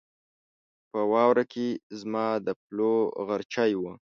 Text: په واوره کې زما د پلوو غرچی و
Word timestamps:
په 0.91 0.99
واوره 1.11 1.43
کې 1.53 1.67
زما 1.99 2.25
د 2.45 2.47
پلوو 2.63 2.97
غرچی 3.27 3.71
و 3.79 3.83